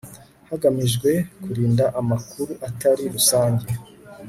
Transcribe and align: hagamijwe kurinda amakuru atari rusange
hagamijwe 0.49 1.09
kurinda 1.41 1.85
amakuru 1.99 2.51
atari 2.67 3.03
rusange 3.13 3.67